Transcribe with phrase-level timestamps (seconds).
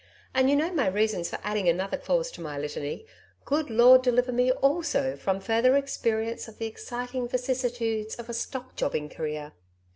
[0.33, 3.05] And you know my reasons for adding another clause to my litany.
[3.45, 8.75] Good Lord deliver me also from further experience of the exciting vicissitudes of a stock
[8.75, 9.51] jobbing career!